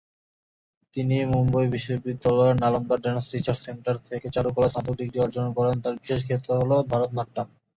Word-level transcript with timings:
তিনি 0.93 1.17
মুম্বই 1.31 1.67
বিশ্ববিদ্যালয়ের 1.73 2.55
Nalanda 2.61 2.95
dance 2.97 3.25
research 3.33 3.59
centre 3.65 3.95
থেকে 4.07 4.27
চারুকলায় 4.35 4.71
স্নাতক 4.71 4.95
ডিগ্রি 4.99 5.17
অর্জন 5.21 5.45
করেন, 5.57 5.75
তার 5.83 5.93
বিশেষ 6.01 6.21
ক্ষেত্র 6.27 6.49
হল 6.59 6.71
ভারতনাট্যম। 6.91 7.47